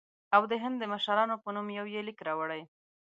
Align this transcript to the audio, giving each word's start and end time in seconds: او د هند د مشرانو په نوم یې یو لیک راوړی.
او 0.35 0.41
د 0.51 0.53
هند 0.63 0.75
د 0.79 0.83
مشرانو 0.93 1.35
په 1.43 1.49
نوم 1.55 1.67
یې 1.75 1.77
یو 1.95 2.05
لیک 2.07 2.19
راوړی. 2.27 2.61